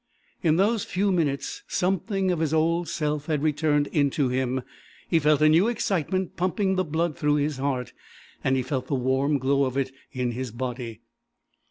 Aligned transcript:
In 0.41 0.55
those 0.55 0.83
few 0.83 1.11
minutes 1.11 1.61
something 1.67 2.31
of 2.31 2.39
his 2.39 2.55
old 2.55 2.87
self 2.89 3.27
had 3.27 3.43
returned 3.43 3.85
into 3.85 4.29
him; 4.29 4.63
he 5.07 5.19
felt 5.19 5.43
a 5.43 5.47
new 5.49 5.67
excitement 5.67 6.35
pumping 6.35 6.73
the 6.73 6.83
blood 6.83 7.15
through 7.15 7.35
his 7.35 7.57
heart, 7.57 7.93
and 8.43 8.55
he 8.55 8.63
felt 8.63 8.87
the 8.87 8.95
warm 8.95 9.37
glow 9.37 9.63
of 9.63 9.77
it 9.77 9.91
in 10.11 10.31
his 10.31 10.49
body. 10.49 11.01